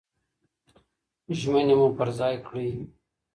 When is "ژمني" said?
1.39-1.75